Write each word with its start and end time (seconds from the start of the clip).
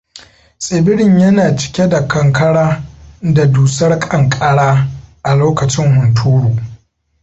Tsibirin 0.61 1.19
yana 1.19 1.55
cike 1.57 1.87
da 1.89 2.07
kankara 2.07 2.83
da 3.21 3.45
dusar 3.45 3.99
ƙanƙara 3.99 4.87
a 5.23 5.33
lokacin 5.35 5.93
hunturu. 5.95 6.55